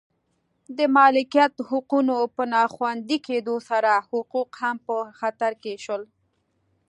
[0.77, 6.03] د مالکیت حقونو په نا خوندي کېدو سره حقوق هم په خطر کې شول